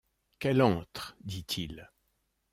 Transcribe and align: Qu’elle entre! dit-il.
Qu’elle 0.39 0.63
entre! 0.63 1.15
dit-il. 1.23 1.87